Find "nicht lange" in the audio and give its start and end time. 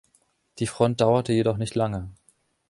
1.57-2.09